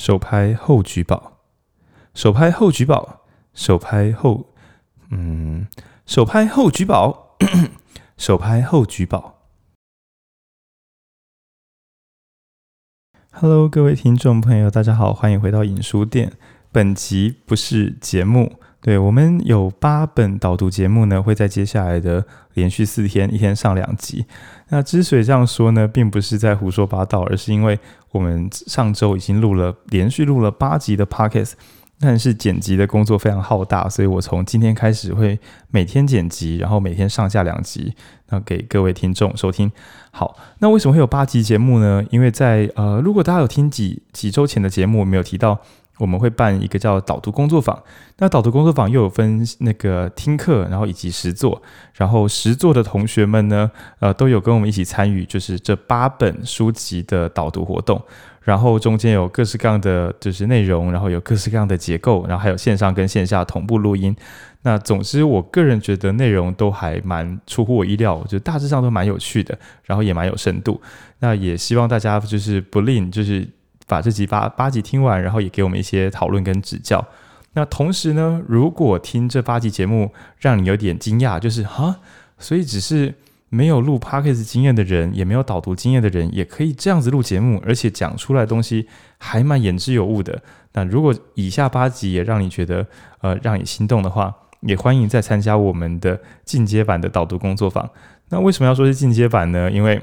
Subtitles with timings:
[0.00, 1.42] 手拍后举宝，
[2.14, 3.20] 手拍后举宝，
[3.52, 4.46] 手拍后，
[5.10, 5.66] 嗯，
[6.06, 7.36] 手拍后举宝，
[8.16, 9.42] 手拍后举宝。
[13.30, 16.32] Hello，各位听众朋友，大家好，欢迎回到影书店。
[16.72, 18.58] 本集不是节目。
[18.82, 22.24] 对，我们有八本导读节目呢，会在接下来的
[22.54, 24.24] 连续四天，一天上两集。
[24.70, 27.78] 那之所以这样说呢，并不是在胡说八道，而是因为
[28.10, 31.52] 我们上周已经录了连续录了八集的 Podcast，
[32.00, 37.92] 但是剪辑的工作非常浩大，所以我从今天开始会每天剪辑，然后每天上下两集，
[38.30, 39.70] 那给各位听众收听。
[40.10, 42.02] 好，那为什么会有八集节目呢？
[42.08, 45.60] 因为在呃，如果大家有听几几周前的节目，我没有提到。
[46.00, 47.78] 我们会办一个叫导读工作坊，
[48.16, 51.60] 那导读工作坊又有分那个听课，然后以及实作，
[51.92, 58.02] 然后实作的同学们呢，呃，都有跟我们一起参与，就是这八本书籍的导读活动，
[58.40, 64.16] 然后中间有各式各样的就是内容，然后有各式各样的结构，然后还有线上跟线下同步录音。
[64.62, 70.80] 那总之，我个人觉得内容都还蛮出乎我意料，我觉得大致上都蛮有趣的，然后也蛮有深度。
[71.18, 73.46] 那也希望大家就是不吝就是。
[73.90, 77.04] 把这集八八集听完，然后也给我们一些讨论跟指教。
[77.54, 81.96] 那同时呢，如果听这八集节目让你有点惊讶，就是哈，
[82.38, 83.12] 所以只是
[83.48, 88.86] 没有录 Podcast 经验的人，也没有导读经验的人，也可以这样子录节目，而且讲出来的东西
[89.18, 90.40] 还蛮言之有物的。
[90.74, 92.86] 那如果以下八集也让你觉得
[93.22, 97.90] 呃让你心动的话，也欢迎再参加我们的进阶版的导读工作坊。
[98.28, 99.68] 那为什么要说是进阶版呢？
[99.68, 100.00] 因为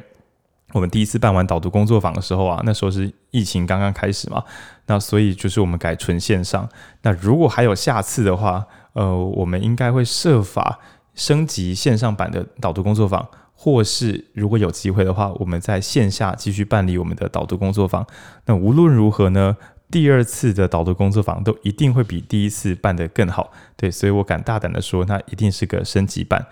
[0.73, 4.43] 我们第一次办完导读工作坊的时候啊，那时候是疫情刚刚开始嘛，
[4.87, 6.67] 那所以就是我们改纯线上。
[7.03, 10.79] 那如果还有下次的话，呃，我们应该会设法
[11.15, 18.05] 升级线上版的导读工作坊，或是如果有机会的话，我们在线下继续办理我们的导读工作坊。
[18.45, 19.55] 那无论如何呢，
[19.89, 23.53] 第二次的导读工作坊都一定会比第一次办得更好。
[23.77, 26.45] 对，所以我敢大胆的说，那一定是个升级版。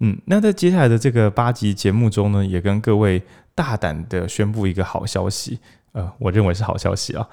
[0.00, 3.22] 嗯，那在接下来的这个八集节目中呢，也跟各位。
[3.56, 5.58] 大胆的宣布一个好消息，
[5.92, 7.26] 呃，我认为是好消息啊，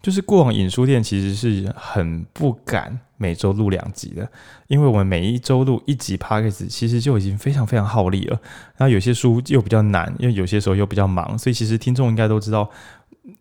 [0.00, 4.26] 就是过往影书店其实是很不敢每周录两集的，
[4.68, 8.40] 因为我们每一周录一集 Podcast 其实就已经非常非常耗力了。
[8.78, 12.70] 那有些书又比较难，因为有些时候又比较忙，所以其实听众应该都知道，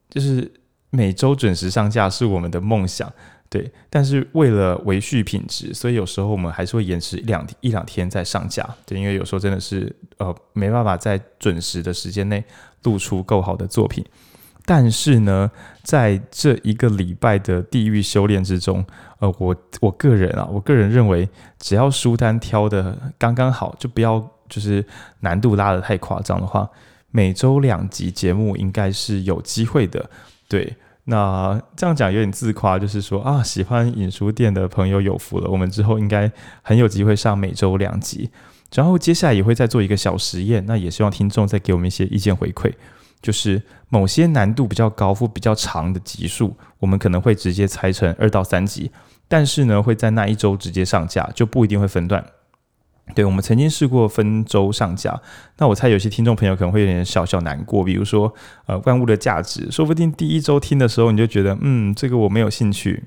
[0.09, 0.51] 就是
[0.89, 3.09] 每周准时上架是我们的梦想。
[3.55, 8.67] 对，但是为了维续品质，所以有时候我们还是会延迟一两一两天再上架。
[8.85, 12.43] 对，因为有时候真的是呃没办法在准时的时间内
[12.83, 14.03] 录出够好的作品。
[14.65, 15.49] 但是呢，
[15.83, 18.85] 在这一个礼拜的地狱修炼之中，
[19.19, 24.85] 呃，我我个人啊，我个人认为，只要书单挑的刚刚好，就不要就是
[25.21, 26.69] 难度拉的太夸张的话，
[27.09, 30.09] 每周两集节目应该是有机会的。
[30.49, 30.75] 对。
[31.07, 36.31] 那这样讲有点自夸，就是说啊，喜欢影书店的朋友有福了，我们之后应该
[36.63, 38.31] 很有机会上每周两集，
[38.73, 42.73] 然后接下来也会再做一个小实验，那也希望听众再给我们一些意见回馈，
[43.21, 48.89] 就是某些难度比较高或比较长的集数，我们可能会直接拆成二到三集，
[49.27, 52.25] 但是呢，会在那一周直接上架，就不一定会分段。
[53.13, 55.21] 对，我们曾经试过分周上架，
[55.59, 58.33] 那我猜有些听众朋友可能会有点小小难过，比如说，
[58.65, 63.03] 呃，万物的价值，说不定第一周听的时候你就觉得，嗯，这个我没有兴趣，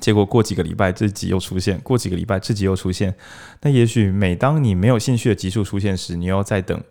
[0.00, 3.14] 结果过几个礼拜这集又出现，过几个礼拜这集又出现，
[3.62, 6.82] 那也许每当你没有兴趣的集数出现时，你要再等，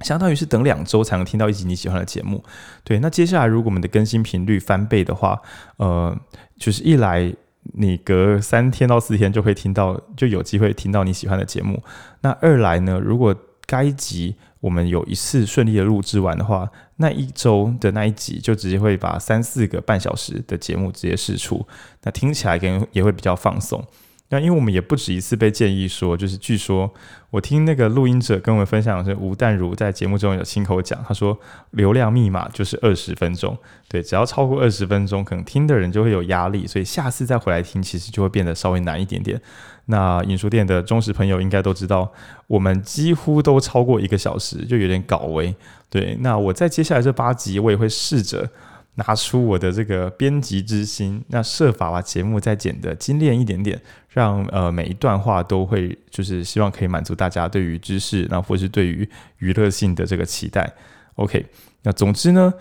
[0.00, 2.42] 相当于是等两周才能听到一集你喜欢的节目。
[2.84, 5.38] 对，那接下来如果我们的更新频率翻倍的话，
[5.76, 6.18] 呃，
[6.58, 7.34] 就是一来。
[7.74, 11.82] 你隔三天到四天就会听到，就有机会听到你喜欢的节目。
[12.20, 13.34] 那二来呢，如果
[13.66, 21.66] 该集我们有一次顺利的录制完的话，那一周的那一集就直接会把三四个半小时的节目直接释出，
[22.02, 23.84] 那听起来跟也会比较放松。
[24.28, 26.92] 那因为我们也不止一次被建议说，就是据说
[27.30, 31.38] 我听那个录音者跟我们分享的是吴淡如在节目中有亲口讲，他说
[31.70, 33.56] 流量密码就是二十分钟，
[33.88, 39.40] 对，只要超过二十分钟，可能听的人就会有压力，所以下次再回来听，其实就会变得稍微难一点点。
[39.84, 42.12] 那影书店的忠实朋友应该都知道，
[42.48, 45.54] 我们几乎都超过一个小时，就有点搞为。
[45.88, 48.50] 对，那我在接下来这八集，我也会试着。
[48.96, 59.08] 拿出我的这个编辑之心，那设法把节目再剪得精炼一点点，让呃每一段话都会就是希望可以满足大家对于知识，那或是对于
[59.38, 60.72] 娱乐性的这个期待。
[61.16, 61.44] OK，
[61.82, 62.52] 那总之呢，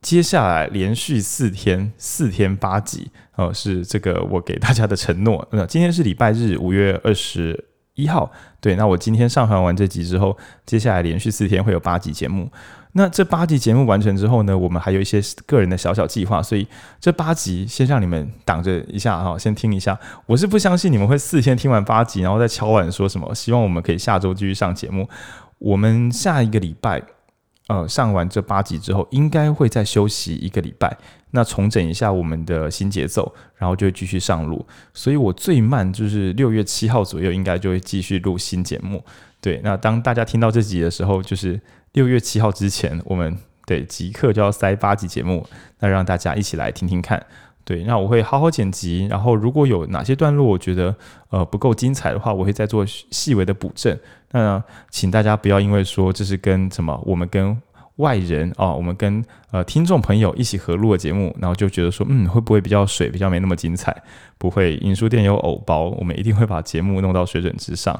[0.00, 5.46] 接下来连续四天四天八集哦、呃，是这个我给大家的承诺。
[5.52, 7.64] 那今天是礼拜日，五月二十
[7.94, 8.30] 一号，
[8.60, 12.50] 对，那我今天上传完这集之后，接下来连续四天会有八集节目。
[12.94, 16.66] 那这八集节目完成之后呢，我们还有一些个人的小小计划，所以
[17.00, 19.98] 这八集先让你们挡着一下哈，先听一下。
[20.26, 25.08] 我是不相信你们会四天听完八集，然后再敲碗说什么，希望我们可以下周继续上节目。
[25.58, 27.02] 我们下一个礼拜，
[27.68, 30.94] 呃，上完这八集之后，应该会再休息一个礼拜，
[31.32, 34.64] 那重整一下我们的新节奏，然后就继续上路。
[34.94, 39.04] 所以我最慢就是六月七号左右，应该就会继续录新节目。
[39.40, 41.60] 对，那当大家听到这集的时候，就是。
[41.92, 43.36] 六月七号之前，我们
[43.66, 45.46] 对即刻就要塞八集节目，
[45.80, 47.22] 那让大家一起来听听看。
[47.66, 50.96] 对，那我会好好剪辑，然后如果有哪些段落我觉得
[51.28, 53.94] 呃不够精彩的话，我会再做细微的补正。
[54.30, 57.54] 那请大家不要因为说这是跟什么我们跟
[58.02, 63.96] 外人啊、哦，我们跟呃听众朋友一起合录的节目，然后就觉得说嗯会不会比较水，比较没那么精彩？
[64.36, 67.98] 不会，影书店有偶包，我们一定会把节目弄到水准之上。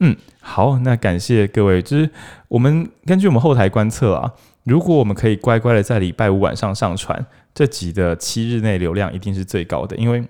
[0.00, 1.80] 嗯，好，那感谢各位。
[1.80, 2.10] 就是
[2.48, 4.32] 我们根据我们后台观测啊，
[4.64, 7.24] 如果我们可以乖乖的在礼拜五晚上上传
[7.54, 10.24] 这集的七日内流量一定是最高的，因为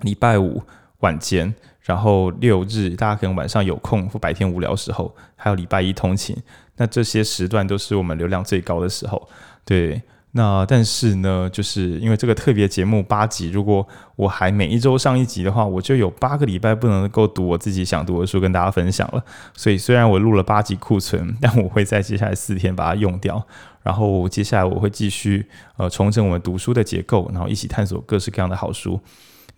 [0.00, 0.60] 礼拜五
[1.00, 6.36] 晚间，然后六日大家可能晚上有空或白天无聊时候，还有礼拜一通勤，
[6.76, 9.28] 那这些时段都是我们流量最高的时候，
[9.64, 10.02] 对。
[10.32, 13.84] 那但是呢，就是因为这个特别节目八集，如果
[14.14, 19.24] 我还每一周上一集的话，我就有八个礼拜不能够读我自己想读的书跟大家分享了。
[19.56, 23.44] 所以虽然我录了八集库存，但我会在接下来四天把它用掉。
[23.82, 29.00] 然后接下来我会继续呃重整我们读书的结构，然后一起探索各式各样的好书。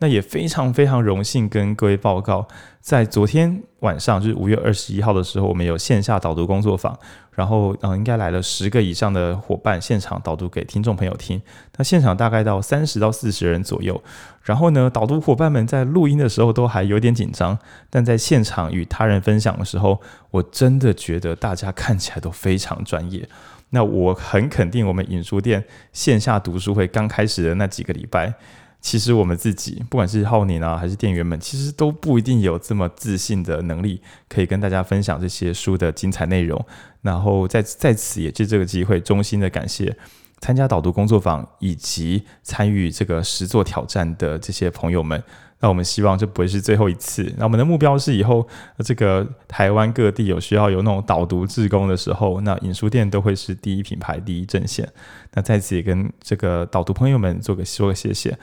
[0.03, 2.49] 那也非常非常荣幸跟各位报告，
[2.81, 6.99] 在昨天晚上，就是五月二十一号的时候，我们有线下导读工作坊，
[7.31, 11.41] 然后嗯，应该来了十个以上的伙伴现场导读给听众朋友听。
[11.77, 14.03] 那现场大概到三十到四十人左右，
[14.43, 17.57] 然后呢，导读伙伴们在录音的时候都还有点紧张，
[17.89, 20.01] 但在现场与他人分享的时候，
[20.33, 23.29] 我真的觉得大家看起来都非常专业。
[23.71, 28.35] 那我很肯定，我们影书店线下读书会刚开始的那几个礼拜。
[28.83, 36.63] 其实我们自己，不管是浩宁啊，还是店员们，其实都不一定有这么自信的能力，可以跟大家分享这些书的精彩内容。
[37.01, 39.97] 然后在在此也借这个机会，衷心的感谢
[40.43, 45.23] 参加导读工作坊以及参与这个实作挑战的这些朋友们。
[45.61, 47.33] 那我们希望这不会是最后一次。
[47.39, 48.45] 那我们的目标是以后
[48.85, 54.89] 这个台湾各地有需要有那种导读志工的时候，那影书店都会是第一品牌、第一阵线。
[55.35, 58.37] 那在此也跟这个导读朋友们做个说个谢谢。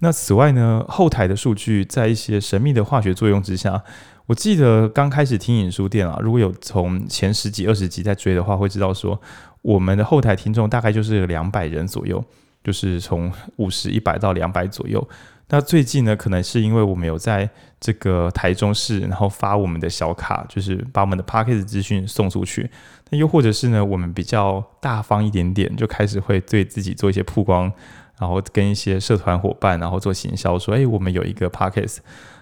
[0.00, 3.82] 那此外呢，后台的数据在一些神秘的化学作用之下，
[4.26, 9.18] 我记得刚开始听影书店啊，如果有从前十几、二十集在追的话，会知道说
[9.66, 12.24] 我们的后台听众大概就是两百人左右，
[12.62, 15.04] 就是从五十、一百到两百左右。
[15.48, 22.70] 那最近呢，可能是因为我们有在这个台中市，然后发我们的小卡，就是把我们的 Podcast 资讯送出去。
[23.10, 27.72] 那又或者是呢，我们比较大方一点点，就开始会对自己做一些曝光。
[28.18, 31.98] 然后跟一些社团伙伴，然后做行销，说：“哎，我们有一个 podcast。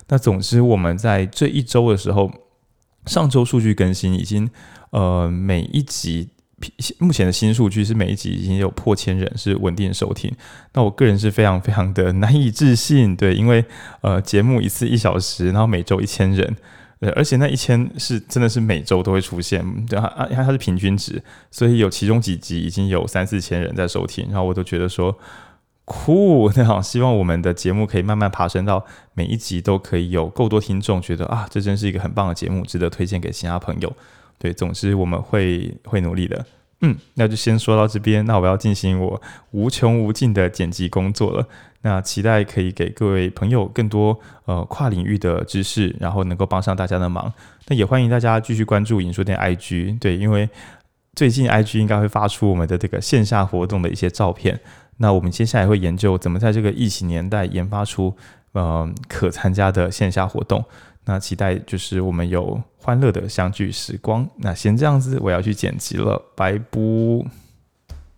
[0.07, 2.31] 那总之，我们在这一周的时候，
[3.07, 4.49] 上周数据更新已经，
[4.91, 6.29] 呃，每一集
[6.99, 10.33] 目前的新数据是每一集已经有破千人是稳定收听。
[10.73, 13.65] 那我个人是非常非常的难以置信，对，因为
[14.01, 16.57] 呃，节目一次一小时，然后每周一千人，
[17.01, 25.17] 呃，而且那一千是真的是每周都会出现，对啊，因为它是平均值，所以有其中几集已经有三四千人在收听，然后我都觉得说。”
[25.87, 33.93] 酷，那好，希望我们的节目可以慢慢爬升到每一集都可以有够多听众，觉得啊，这真是一个很棒的节目，值得推荐给其他朋友。
[34.45, 36.45] 对，总之我们会会努力的。
[36.83, 39.23] 嗯，那就先说到这边，那我要进行我
[39.53, 41.49] 无穷无尽的剪辑工作了。
[41.81, 47.33] 那期待可以给各位朋友更多呃跨领域的知识，然后能够帮上大家的忙。
[47.69, 50.47] 那也欢迎大家继续关注影书店 IG，对，因为
[51.15, 54.61] 最近 IG 应该会发出我们的这个线下活动的一些照片。
[54.99, 58.15] 那我们接下来会研究怎么在这个疫情年代研发出
[58.53, 60.63] 呃可参加的线下活动。
[61.05, 64.29] 那期待就是我们有欢乐的相聚时光。
[64.37, 67.44] 那先这样子，我要去剪辑了，拜拜。